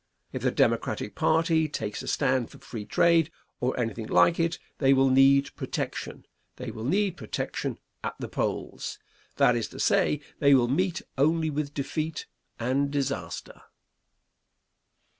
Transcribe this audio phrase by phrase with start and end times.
[0.33, 4.93] If the Democratic party takes a stand for free trade or anything like it, they
[4.95, 8.97] will need protection; they will need protection at the polls;
[9.35, 12.25] that is to say, they will meet only with defeat
[12.57, 13.61] and disaster.